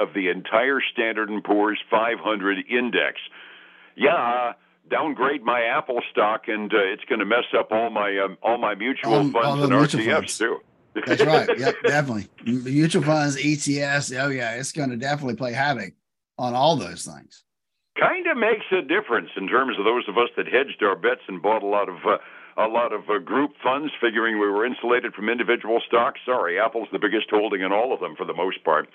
of 0.00 0.12
the 0.14 0.28
entire 0.28 0.80
Standard 0.92 1.30
& 1.42 1.44
Poor's 1.44 1.78
500 1.90 2.58
index. 2.68 3.20
Yeah, 3.96 4.52
downgrade 4.90 5.42
my 5.42 5.62
Apple 5.62 6.00
stock 6.10 6.48
and 6.48 6.72
uh, 6.72 6.78
it's 6.78 7.04
going 7.04 7.20
to 7.20 7.24
mess 7.24 7.44
up 7.56 7.68
all 7.70 7.90
my 7.90 8.18
um, 8.18 8.36
all 8.42 8.58
my 8.58 8.74
mutual 8.74 9.30
funds 9.30 9.62
and 9.62 9.72
ETFs 9.72 10.12
funds. 10.12 10.38
too. 10.38 10.58
That's 11.06 11.24
right. 11.24 11.48
Yep, 11.58 11.74
definitely. 11.86 12.28
Mutual 12.44 13.02
funds, 13.02 13.36
ETFs. 13.36 14.18
Oh 14.18 14.28
yeah, 14.28 14.56
it's 14.56 14.72
going 14.72 14.90
to 14.90 14.96
definitely 14.96 15.36
play 15.36 15.52
havoc 15.52 15.94
on 16.38 16.54
all 16.54 16.76
those 16.76 17.04
things. 17.04 17.44
Kind 17.98 18.26
of 18.26 18.36
makes 18.36 18.64
a 18.72 18.82
difference 18.82 19.30
in 19.36 19.46
terms 19.46 19.78
of 19.78 19.84
those 19.84 20.08
of 20.08 20.16
us 20.16 20.30
that 20.36 20.46
hedged 20.46 20.82
our 20.82 20.96
bets 20.96 21.20
and 21.28 21.42
bought 21.42 21.62
a 21.62 21.66
lot 21.66 21.88
of 21.88 21.96
uh, 22.06 22.18
a 22.64 22.68
lot 22.68 22.92
of 22.92 23.08
uh, 23.08 23.18
group 23.18 23.52
funds, 23.62 23.92
figuring 24.00 24.38
we 24.38 24.48
were 24.48 24.66
insulated 24.66 25.14
from 25.14 25.28
individual 25.28 25.80
stocks. 25.86 26.20
Sorry, 26.24 26.58
Apple's 26.58 26.88
the 26.92 26.98
biggest 26.98 27.30
holding 27.30 27.62
in 27.62 27.72
all 27.72 27.92
of 27.92 28.00
them 28.00 28.16
for 28.16 28.24
the 28.24 28.34
most 28.34 28.62
part. 28.64 28.88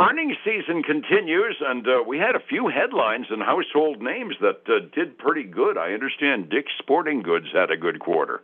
Earnings 0.00 0.36
season 0.44 0.82
continues, 0.82 1.56
and 1.64 1.86
uh, 1.86 2.02
we 2.06 2.18
had 2.18 2.34
a 2.34 2.40
few 2.40 2.68
headlines 2.68 3.26
and 3.30 3.42
household 3.42 4.02
names 4.02 4.34
that 4.40 4.62
uh, 4.68 4.86
did 4.92 5.18
pretty 5.18 5.44
good. 5.44 5.78
I 5.78 5.92
understand 5.92 6.50
Dick's 6.50 6.72
Sporting 6.78 7.22
Goods 7.22 7.46
had 7.52 7.70
a 7.70 7.76
good 7.76 8.00
quarter. 8.00 8.42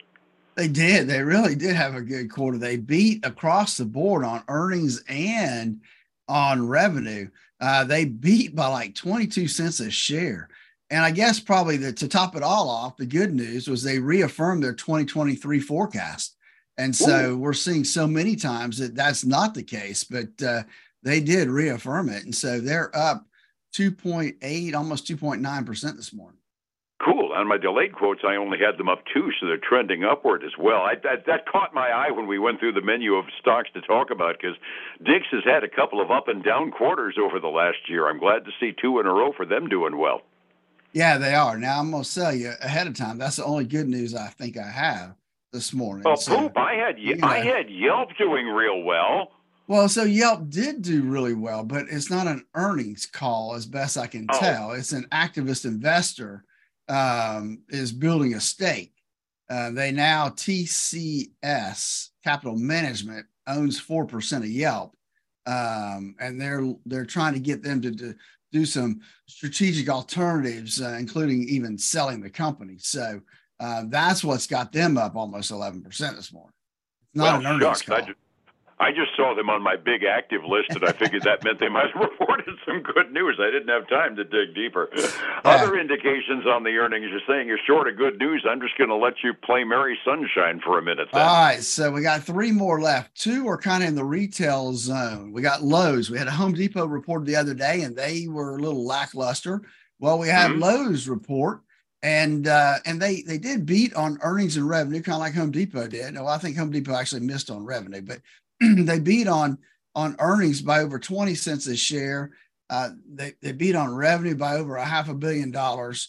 They 0.54 0.68
did. 0.68 1.08
They 1.08 1.22
really 1.22 1.54
did 1.56 1.75
have 1.75 1.94
a 1.94 2.02
good 2.02 2.30
quarter. 2.30 2.58
They 2.58 2.76
beat 2.76 3.26
across 3.26 3.76
the 3.76 3.84
board 3.84 4.25
on 4.25 4.44
earnings 4.46 5.02
and 5.08 5.80
on 6.28 6.68
revenue. 6.68 7.30
Uh, 7.60 7.84
they 7.84 8.04
beat 8.04 8.54
by 8.54 8.68
like 8.68 8.94
22 8.94 9.48
cents 9.48 9.80
a 9.80 9.90
share. 9.90 10.48
And 10.90 11.04
I 11.04 11.12
guess 11.12 11.38
probably 11.38 11.76
the, 11.76 11.92
to 11.92 12.09
top 12.09 12.35
it 12.35 12.42
all 12.42 12.68
off, 12.68 12.97
the 12.97 13.06
good 13.06 13.32
news 13.32 13.68
was 13.68 13.82
they 13.82 13.99
reaffirmed 13.99 14.62
their 14.62 14.75
2023 14.75 15.61
forecast. 15.61 16.37
And 16.76 16.94
so 16.94 17.30
Ooh. 17.30 17.38
we're 17.38 17.52
seeing 17.52 17.85
so 17.85 18.06
many 18.06 18.35
times 18.37 18.78
that 18.78 18.94
that's 18.94 19.25
not 19.25 19.54
the 19.54 19.62
case, 19.62 20.02
but 20.02 20.42
uh, 20.42 20.62
they 21.02 21.20
did 21.20 21.49
reaffirm 21.49 22.09
it. 22.09 22.25
And 22.25 22.35
so 22.35 22.61
they're 22.61 22.94
up 22.97 23.26
2.8, 23.76 24.75
almost 24.75 25.06
2.9% 25.06 25.97
this 25.97 26.12
morning. 26.12 26.38
Cool. 27.04 27.32
On 27.32 27.49
my 27.49 27.56
delayed 27.56 27.94
quotes, 27.94 28.20
I 28.26 28.37
only 28.37 28.59
had 28.59 28.76
them 28.76 28.90
up 28.90 29.04
two, 29.14 29.30
so 29.40 29.47
they're 29.47 29.56
trending 29.56 30.04
upward 30.04 30.44
as 30.44 30.52
well. 30.59 30.82
I, 30.82 30.97
that, 31.02 31.25
that 31.26 31.49
caught 31.49 31.73
my 31.73 31.88
eye 31.88 32.11
when 32.11 32.26
we 32.26 32.38
went 32.38 32.61
through 32.61 32.73
the 32.73 32.82
menu 32.82 33.14
of 33.14 33.25
stocks 33.40 33.70
to 33.73 33.80
talk 33.80 34.11
about 34.11 34.37
because 34.38 34.56
Dick's 35.02 35.28
has 35.30 35.44
had 35.44 35.64
a 35.64 35.68
couple 35.68 36.02
of 36.02 36.11
up 36.11 36.28
and 36.28 36.44
down 36.44 36.70
quarters 36.70 37.16
over 37.18 37.40
the 37.40 37.49
last 37.49 37.88
year. 37.88 38.06
I'm 38.06 38.18
glad 38.18 38.44
to 38.44 38.50
see 38.61 38.75
two 38.78 39.00
in 39.00 39.06
a 39.06 39.12
row 39.12 39.32
for 39.35 39.47
them 39.47 39.68
doing 39.68 39.97
well. 39.97 40.20
Yeah, 40.92 41.18
they 41.18 41.35
are. 41.35 41.59
Now 41.59 41.80
I'm 41.80 41.90
gonna 41.90 42.04
sell 42.04 42.35
you 42.35 42.52
ahead 42.61 42.87
of 42.87 42.94
time. 42.94 43.18
That's 43.18 43.37
the 43.37 43.44
only 43.44 43.64
good 43.64 43.88
news 43.88 44.14
I 44.14 44.28
think 44.28 44.56
I 44.56 44.68
have 44.68 45.14
this 45.52 45.73
morning. 45.73 46.04
Oh, 46.06 46.16
so, 46.16 46.37
poop! 46.37 46.56
I 46.56 46.75
had 46.75 46.99
you 46.99 47.16
know, 47.16 47.26
I 47.26 47.38
had 47.38 47.70
Yelp 47.70 48.16
doing 48.18 48.47
real 48.47 48.82
well. 48.82 49.30
Well, 49.68 49.88
so 49.88 50.02
Yelp 50.02 50.50
did 50.50 50.82
do 50.82 51.02
really 51.02 51.35
well, 51.35 51.62
but 51.62 51.87
it's 51.88 52.11
not 52.11 52.26
an 52.26 52.44
earnings 52.56 53.06
call, 53.06 53.54
as 53.54 53.66
best 53.66 53.97
I 53.97 54.09
can 54.09 54.26
oh. 54.28 54.38
tell. 54.40 54.73
It's 54.73 54.92
an 54.92 55.06
activist 55.12 55.64
investor 55.64 56.44
um, 56.88 57.62
is 57.68 57.92
building 57.92 58.35
a 58.35 58.40
stake. 58.40 58.92
Uh, 59.49 59.70
they 59.70 59.92
now 59.92 60.28
TCS 60.28 62.09
Capital 62.25 62.56
Management 62.56 63.26
owns 63.47 63.78
four 63.78 64.06
percent 64.06 64.44
of 64.44 64.50
Yelp, 64.50 64.97
um, 65.47 66.16
and 66.20 66.40
they're 66.40 66.75
they're 66.87 67.06
trying 67.06 67.35
to 67.35 67.40
get 67.40 67.62
them 67.62 67.80
to, 67.82 67.92
to 67.92 68.14
do 68.52 68.64
some 68.64 69.00
strategic 69.26 69.88
alternatives, 69.88 70.80
uh, 70.80 70.97
including 70.99 71.49
even 71.49 71.78
selling 71.78 72.21
the 72.21 72.30
company. 72.30 72.76
So 72.78 73.21
uh, 73.61 73.85
that's 73.88 74.25
what's 74.25 74.47
got 74.47 74.73
them 74.73 74.97
up 74.97 75.16
almost 75.16 75.52
11% 75.52 75.85
this 76.16 76.33
morning. 76.33 76.52
It's 77.12 77.16
not 77.16 77.42
well, 77.42 77.52
an 77.52 77.62
earnings 77.62 77.83
call. 77.83 77.97
I 77.97 78.00
just 78.00 78.19
saw 79.16 79.34
them 79.34 79.50
on 79.50 79.62
my 79.62 79.76
big 79.76 80.04
active 80.04 80.42
list, 80.44 80.70
and 80.70 80.84
I 80.84 80.92
figured 80.92 81.22
that 81.25 81.44
meant 81.44 81.58
they 81.58 81.68
might 81.68 81.92
have 81.92 82.02
reported 82.02 82.56
some 82.66 82.82
good 82.82 83.12
news. 83.12 83.38
I 83.38 83.50
didn't 83.50 83.68
have 83.68 83.88
time 83.88 84.16
to 84.16 84.25
dig 84.25 84.54
deeper. 84.54 84.88
Yeah. 84.96 85.08
Other 85.44 85.78
indications 85.78 86.46
on 86.46 86.64
the 86.64 86.70
earnings, 86.70 87.06
you're 87.10 87.20
saying 87.28 87.46
you're 87.46 87.58
short 87.66 87.88
of 87.88 87.96
good 87.96 88.18
news. 88.18 88.44
I'm 88.49 88.60
just 88.60 88.76
going 88.78 88.88
to 88.88 88.96
let 88.96 89.22
you 89.22 89.34
play 89.34 89.64
Mary 89.64 89.99
Sunshine 90.04 90.60
for 90.64 90.78
a 90.78 90.82
minute. 90.82 91.08
Then. 91.12 91.20
All 91.20 91.44
right, 91.44 91.62
so 91.62 91.90
we 91.90 92.02
got 92.02 92.22
three 92.22 92.52
more 92.52 92.80
left. 92.80 93.14
Two 93.14 93.46
are 93.49 93.58
kind 93.58 93.82
of 93.82 93.88
in 93.90 93.94
the 93.94 94.04
retail 94.04 94.72
zone. 94.72 95.32
We 95.32 95.42
got 95.42 95.62
Lowe's. 95.62 96.10
We 96.10 96.18
had 96.18 96.28
a 96.28 96.32
Home 96.32 96.54
Depot 96.54 96.87
report 96.87 97.26
the 97.26 97.37
other 97.37 97.54
day, 97.54 97.82
and 97.82 97.94
they 97.94 98.28
were 98.28 98.56
a 98.56 98.60
little 98.62 98.84
lackluster. 98.84 99.60
Well, 99.99 100.18
we 100.18 100.28
had 100.28 100.52
mm-hmm. 100.52 100.62
Lowe's 100.62 101.06
report 101.06 101.60
and 102.02 102.49
uh, 102.49 102.76
and 102.87 103.00
they 103.00 103.22
they 103.22 103.38
did 103.38 103.66
beat 103.66 103.94
on 103.94 104.18
earnings 104.22 104.56
and 104.56 104.68
revenue, 104.68 105.02
kind 105.02 105.16
of 105.16 105.20
like 105.20 105.34
Home 105.34 105.50
Depot 105.50 105.87
did. 105.87 106.14
No, 106.14 106.26
I 106.26 106.38
think 106.38 106.56
Home 106.56 106.70
Depot 106.70 106.94
actually 106.94 107.20
missed 107.20 107.50
on 107.50 107.64
revenue, 107.64 108.00
but 108.00 108.20
they 108.76 108.98
beat 108.98 109.28
on 109.28 109.58
on 109.94 110.14
earnings 110.20 110.62
by 110.62 110.80
over 110.80 110.98
20 110.98 111.34
cents 111.34 111.66
a 111.66 111.76
share. 111.76 112.30
Uh, 112.68 112.90
they, 113.12 113.32
they 113.42 113.50
beat 113.50 113.74
on 113.74 113.92
revenue 113.92 114.36
by 114.36 114.54
over 114.54 114.76
a 114.76 114.84
half 114.84 115.08
a 115.08 115.14
billion 115.14 115.50
dollars, 115.50 116.08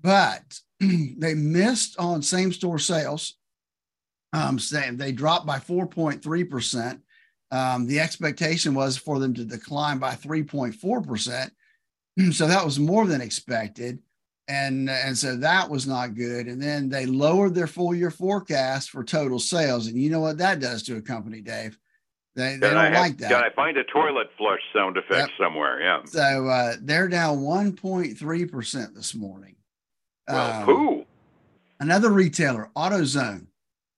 but 0.00 0.58
they 0.80 1.34
missed 1.34 1.96
on 1.98 2.20
same 2.20 2.52
store 2.52 2.80
sales. 2.80 3.36
Um, 4.32 4.58
they 4.94 5.12
dropped 5.12 5.46
by 5.46 5.58
4.3%. 5.58 7.00
Um, 7.52 7.86
the 7.86 8.00
expectation 8.00 8.74
was 8.74 8.96
for 8.96 9.20
them 9.20 9.34
to 9.34 9.44
decline 9.44 9.98
by 9.98 10.14
3.4%. 10.14 11.50
So 12.32 12.46
that 12.46 12.62
was 12.62 12.78
more 12.78 13.06
than 13.06 13.22
expected 13.22 13.98
and 14.48 14.90
and 14.90 15.16
so 15.16 15.36
that 15.36 15.70
was 15.70 15.86
not 15.86 16.14
good. 16.14 16.46
And 16.46 16.60
then 16.60 16.88
they 16.88 17.06
lowered 17.06 17.54
their 17.54 17.66
full 17.66 17.94
year 17.94 18.10
forecast 18.10 18.90
for 18.90 19.04
total 19.04 19.38
sales, 19.38 19.86
and 19.86 19.96
you 19.96 20.10
know 20.10 20.20
what 20.20 20.38
that 20.38 20.60
does 20.60 20.82
to 20.84 20.96
a 20.96 21.02
company, 21.02 21.40
Dave? 21.40 21.78
They, 22.34 22.56
they 22.56 22.70
don't 22.70 22.78
I 22.78 22.90
like 22.98 23.18
that. 23.18 23.44
I 23.44 23.50
find 23.50 23.76
a 23.76 23.84
toilet 23.84 24.30
flush 24.38 24.60
sound 24.74 24.96
effect 24.96 25.30
yep. 25.30 25.30
somewhere? 25.38 25.80
Yeah. 25.80 26.00
So 26.06 26.48
uh, 26.48 26.74
they're 26.80 27.08
down 27.08 27.38
1.3 27.38 28.50
percent 28.50 28.94
this 28.94 29.14
morning. 29.14 29.56
Well, 30.28 30.60
um, 30.60 30.64
who? 30.64 31.04
Another 31.78 32.10
retailer, 32.10 32.70
AutoZone. 32.74 33.46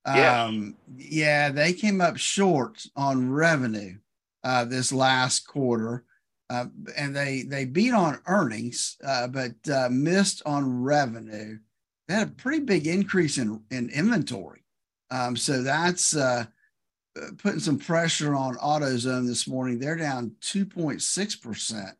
Um, 0.06 0.76
yes. 0.96 1.12
Yeah, 1.12 1.50
they 1.50 1.72
came 1.72 2.00
up 2.00 2.16
short 2.16 2.84
on 2.96 3.30
revenue 3.30 3.98
uh, 4.42 4.64
this 4.64 4.92
last 4.92 5.46
quarter. 5.46 6.04
Uh, 6.50 6.66
and 6.96 7.16
they 7.16 7.42
they 7.42 7.64
beat 7.64 7.94
on 7.94 8.20
earnings, 8.26 8.98
uh, 9.02 9.26
but 9.26 9.54
uh, 9.72 9.88
missed 9.90 10.42
on 10.44 10.82
revenue. 10.82 11.58
They 12.06 12.14
had 12.14 12.28
a 12.28 12.32
pretty 12.32 12.64
big 12.64 12.86
increase 12.86 13.38
in 13.38 13.62
in 13.70 13.88
inventory, 13.88 14.62
um, 15.10 15.36
so 15.36 15.62
that's 15.62 16.14
uh, 16.14 16.44
putting 17.38 17.60
some 17.60 17.78
pressure 17.78 18.34
on 18.34 18.56
AutoZone 18.56 19.26
this 19.26 19.46
morning. 19.46 19.78
They're 19.78 19.96
down 19.96 20.32
two 20.40 20.66
point 20.66 21.02
six 21.02 21.36
percent. 21.36 21.96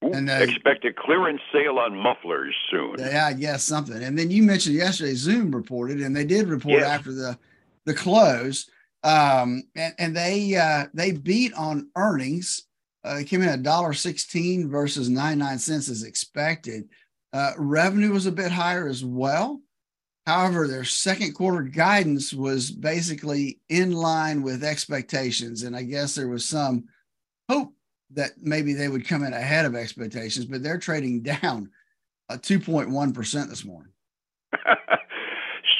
And 0.00 0.28
uh, 0.28 0.34
expect 0.34 0.84
a 0.84 0.92
clearance 0.92 1.40
sale 1.52 1.78
on 1.78 1.96
mufflers 1.96 2.56
soon. 2.70 2.96
Yeah, 2.98 3.26
I 3.26 3.34
guess 3.34 3.62
something. 3.62 4.02
And 4.02 4.18
then 4.18 4.30
you 4.30 4.42
mentioned 4.42 4.74
yesterday 4.74 5.14
Zoom 5.14 5.54
reported, 5.54 6.00
and 6.00 6.14
they 6.14 6.24
did 6.24 6.48
report 6.48 6.80
yes. 6.80 6.88
after 6.88 7.12
the 7.12 7.38
the 7.84 7.94
close. 7.94 8.68
Um, 9.04 9.64
and, 9.74 9.94
and 9.98 10.16
they 10.16 10.88
they 10.92 11.12
beat 11.12 11.52
on 11.54 11.88
earnings 11.96 12.66
uh, 13.04 13.16
it 13.20 13.24
came 13.24 13.42
in 13.42 13.48
at 13.48 13.62
dollar 13.62 13.92
sixteen 13.92 14.68
versus 14.68 15.08
ninety 15.08 15.38
nine 15.38 15.58
cents 15.58 15.88
as 15.88 16.02
expected. 16.02 16.88
Uh, 17.32 17.52
revenue 17.56 18.12
was 18.12 18.26
a 18.26 18.32
bit 18.32 18.52
higher 18.52 18.86
as 18.86 19.04
well. 19.04 19.60
However, 20.26 20.68
their 20.68 20.84
second 20.84 21.34
quarter 21.34 21.62
guidance 21.62 22.32
was 22.32 22.70
basically 22.70 23.58
in 23.68 23.92
line 23.92 24.42
with 24.42 24.62
expectations, 24.62 25.64
and 25.64 25.74
I 25.74 25.82
guess 25.82 26.14
there 26.14 26.28
was 26.28 26.44
some 26.44 26.84
hope 27.48 27.74
that 28.12 28.32
maybe 28.40 28.72
they 28.72 28.88
would 28.88 29.06
come 29.06 29.24
in 29.24 29.32
ahead 29.32 29.64
of 29.64 29.74
expectations, 29.74 30.44
but 30.46 30.62
they're 30.62 30.78
trading 30.78 31.22
down 31.22 31.70
a 32.28 32.38
2.1% 32.38 33.48
this 33.48 33.64
morning. 33.64 33.92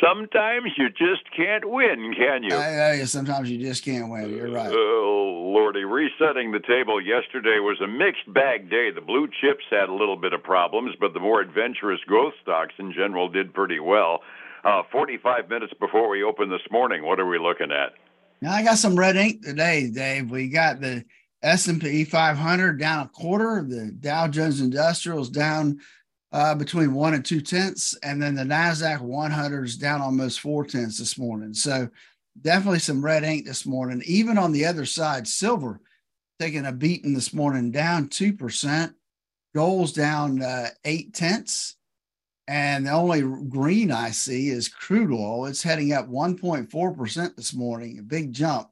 sometimes 0.03 0.73
you 0.77 0.89
just 0.91 1.23
can't 1.37 1.69
win, 1.69 2.15
can 2.17 2.43
you? 2.43 2.51
Yeah, 2.51 3.05
sometimes 3.05 3.51
you 3.51 3.59
just 3.59 3.85
can't 3.85 4.11
win. 4.11 4.31
You're 4.31 4.51
right. 4.51 4.73
Oh, 4.73 5.22
Lordy. 5.53 5.85
Resetting 5.85 6.51
the 6.51 6.61
table 6.67 7.01
yesterday 7.01 7.59
was 7.61 7.79
a 7.83 7.87
mixed 7.87 8.33
bag 8.33 8.71
day. 8.71 8.91
The 8.91 9.03
blue 9.03 9.29
chips 9.29 9.65
had 9.71 9.91
a 9.91 9.95
little 9.95 10.17
bit 10.17 10.33
of 10.33 10.43
problems, 10.43 10.95
but 10.99 11.13
the 11.13 11.21
more 11.21 11.41
adventurous 11.43 12.01
growth 12.07 12.33
stocks 12.43 12.73
in 12.79 12.93
general 12.93 13.29
did 13.29 13.53
pretty 13.53 13.79
well. 13.79 14.21
Uh, 14.65 14.83
45 14.91 15.51
minutes 15.51 15.75
before 15.79 16.09
we 16.09 16.23
open 16.23 16.49
this 16.49 16.63
morning, 16.71 17.05
what 17.05 17.21
are 17.21 17.27
we 17.27 17.39
looking 17.39 17.71
at? 17.71 17.93
Now, 18.41 18.53
I 18.53 18.63
got 18.63 18.79
some 18.79 18.99
red 18.99 19.17
ink 19.17 19.43
today, 19.43 19.91
Dave. 19.91 20.31
We 20.31 20.49
got 20.49 20.81
the 20.81 21.05
S&P 21.43 22.05
500 22.05 22.79
down 22.79 23.07
a 23.07 23.09
quarter. 23.09 23.63
The 23.63 23.93
Dow 23.93 24.29
Jones 24.29 24.61
Industrials 24.61 25.29
down 25.29 25.81
uh, 26.33 26.55
between 26.55 26.95
one 26.95 27.13
and 27.13 27.25
two 27.25 27.43
tenths, 27.43 27.95
and 28.03 28.23
then 28.23 28.35
the 28.35 28.43
Nasdaq 28.43 29.01
100 29.01 29.65
is 29.65 29.77
down 29.77 30.01
almost 30.01 30.41
four 30.41 30.65
tenths 30.65 30.99
this 30.99 31.19
morning. 31.19 31.53
So 31.53 31.89
definitely 32.41 32.79
some 32.79 33.05
red 33.05 33.25
ink 33.25 33.47
this 33.47 33.67
morning. 33.67 34.03
Even 34.07 34.39
on 34.39 34.53
the 34.53 34.65
other 34.65 34.85
side, 34.85 35.27
silver 35.27 35.81
taking 36.41 36.67
a 36.67 36.73
beating 36.73 37.15
this 37.15 37.33
morning, 37.33 37.71
down 37.71 38.09
two 38.09 38.33
percent. 38.33 38.95
Gold's 39.55 39.93
down 39.93 40.43
uh, 40.43 40.69
eight 40.85 41.13
tenths, 41.13 41.77
and 42.49 42.87
the 42.87 42.93
only 42.93 43.21
green 43.21 43.93
I 43.93 44.11
see 44.11 44.49
is 44.49 44.69
crude 44.69 45.13
oil. 45.13 45.47
It's 45.47 45.63
heading 45.63 45.93
up 45.93 46.09
1.4 46.09 46.97
percent 46.97 47.37
this 47.37 47.55
morning, 47.55 47.99
a 47.99 48.03
big 48.03 48.33
jump, 48.33 48.71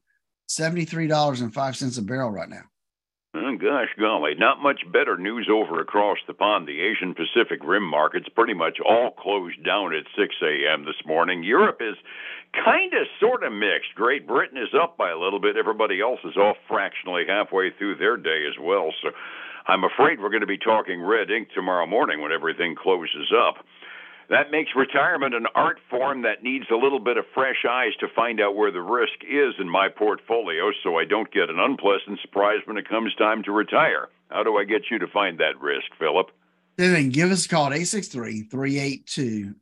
seventy 0.49 0.85
three 0.85 1.07
dollars 1.07 1.41
and 1.41 1.53
five 1.53 1.77
cents 1.77 1.99
a 1.99 2.03
barrel 2.03 2.31
right 2.31 2.49
now. 2.49 2.65
Oh, 3.33 3.57
gosh 3.57 3.91
golly, 3.97 4.35
not 4.35 4.61
much 4.61 4.81
better 4.93 5.17
news 5.17 5.49
over 5.49 5.81
across 5.81 6.19
the 6.27 6.35
pond. 6.35 6.67
The 6.67 6.81
Asian 6.81 7.15
Pacific 7.15 7.61
Rim 7.63 7.85
markets 7.85 8.27
pretty 8.35 8.55
much 8.55 8.79
all 8.81 9.13
closed 9.13 9.65
down 9.65 9.95
at 9.95 10.03
6 10.19 10.35
a.m. 10.43 10.85
this 10.85 11.07
morning. 11.07 11.45
Europe 11.45 11.79
is 11.81 11.95
kind 12.53 12.93
of 12.95 13.07
sort 13.21 13.45
of 13.45 13.53
mixed. 13.53 13.95
Great 13.95 14.27
Britain 14.27 14.59
is 14.59 14.75
up 14.75 14.97
by 14.97 15.11
a 15.11 15.19
little 15.19 15.41
bit. 15.41 15.57
Everybody 15.57 16.01
else 16.01 16.21
is 16.25 16.37
off 16.37 16.57
fractionally 16.69 17.25
halfway 17.29 17.71
through 17.71 17.97
their 17.97 18.17
day 18.17 18.47
as 18.49 18.59
well. 18.61 18.93
So 19.03 19.11
I'm 19.67 19.85
afraid 19.85 20.21
we're 20.21 20.31
going 20.31 20.41
to 20.41 20.47
be 20.47 20.59
talking 20.59 21.03
red 21.03 21.31
ink 21.31 21.49
tomorrow 21.55 21.87
morning 21.87 22.21
when 22.21 22.33
everything 22.33 22.75
closes 22.75 23.33
up. 23.33 23.65
That 24.31 24.53
makes 24.53 24.71
retirement 24.77 25.35
an 25.35 25.47
art 25.57 25.79
form 25.91 26.23
that 26.23 26.45
needs 26.45 26.67
a 26.71 26.77
little 26.77 27.01
bit 27.01 27.17
of 27.17 27.25
fresh 27.35 27.65
eyes 27.69 27.95
to 27.99 28.07
find 28.15 28.41
out 28.41 28.55
where 28.55 28.71
the 28.71 28.81
risk 28.81 29.25
is 29.29 29.55
in 29.59 29.69
my 29.69 29.89
portfolio 29.89 30.71
so 30.85 30.97
I 30.97 31.05
don't 31.05 31.33
get 31.33 31.51
an 31.51 31.59
unpleasant 31.59 32.21
surprise 32.23 32.61
when 32.65 32.79
it 32.79 32.89
comes 32.89 33.13
time 33.17 33.43
to 33.45 33.53
retire. 33.53 34.09
How 34.29 34.45
do 34.45 34.57
I 34.57 34.65
get 34.65 34.83
you 34.89 35.01
to 35.01 35.09
find 35.09 35.39
that 35.41 35.61
risk, 35.61 35.87
Phillip? 35.99 36.31
Then 36.81 37.11
give 37.11 37.31
us 37.31 37.45
a 37.45 37.49
call 37.49 37.67
at 37.67 37.75
863 37.75 38.45
382 38.45 39.55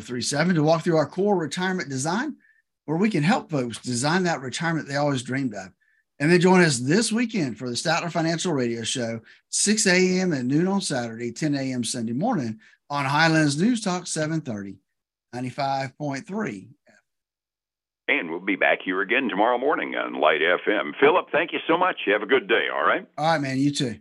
0037 0.00 0.54
to 0.54 0.62
walk 0.62 0.82
through 0.82 0.96
our 0.96 1.06
core 1.06 1.36
retirement 1.36 1.90
design, 1.90 2.36
where 2.86 2.96
we 2.96 3.10
can 3.10 3.22
help 3.22 3.50
folks 3.50 3.76
design 3.78 4.22
that 4.22 4.40
retirement 4.40 4.88
they 4.88 4.96
always 4.96 5.22
dreamed 5.22 5.52
of. 5.52 5.72
And 6.18 6.32
then 6.32 6.40
join 6.40 6.62
us 6.62 6.78
this 6.78 7.12
weekend 7.12 7.58
for 7.58 7.68
the 7.68 7.74
Statler 7.74 8.10
Financial 8.10 8.54
Radio 8.54 8.82
Show, 8.82 9.20
6 9.50 9.86
a.m. 9.86 10.32
and 10.32 10.48
noon 10.48 10.68
on 10.68 10.80
Saturday, 10.80 11.32
10 11.32 11.54
a.m. 11.54 11.84
Sunday 11.84 12.14
morning 12.14 12.60
on 12.88 13.04
Highlands 13.04 13.60
News 13.60 13.82
Talk 13.82 14.06
730, 14.06 14.78
95.3. 15.34 16.68
And 18.08 18.30
we'll 18.30 18.40
be 18.40 18.56
back 18.56 18.78
here 18.82 19.02
again 19.02 19.28
tomorrow 19.28 19.58
morning 19.58 19.96
on 19.96 20.14
Light 20.14 20.40
FM. 20.40 20.92
Phillip, 20.98 21.26
thank 21.30 21.52
you 21.52 21.58
so 21.68 21.76
much. 21.76 21.96
You 22.06 22.14
have 22.14 22.22
a 22.22 22.26
good 22.26 22.48
day, 22.48 22.68
all 22.74 22.84
right? 22.86 23.06
All 23.18 23.32
right, 23.32 23.40
man. 23.40 23.58
You 23.58 23.70
too. 23.70 23.98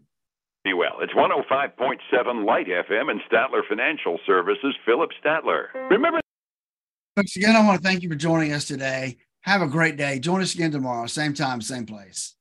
Be 0.63 0.73
well. 0.73 0.97
It's 1.01 1.13
105.7 1.13 2.45
Light 2.45 2.67
FM 2.67 3.09
and 3.09 3.19
Statler 3.31 3.61
Financial 3.67 4.19
Services, 4.27 4.75
Phillip 4.85 5.09
Statler. 5.23 5.73
Remember. 5.89 6.19
Folks, 7.15 7.35
again, 7.35 7.55
I 7.55 7.65
want 7.65 7.81
to 7.81 7.87
thank 7.87 8.03
you 8.03 8.09
for 8.09 8.15
joining 8.15 8.53
us 8.53 8.65
today. 8.65 9.17
Have 9.41 9.63
a 9.63 9.67
great 9.67 9.97
day. 9.97 10.19
Join 10.19 10.39
us 10.41 10.53
again 10.53 10.71
tomorrow, 10.71 11.07
same 11.07 11.33
time, 11.33 11.61
same 11.61 11.87
place. 11.87 12.35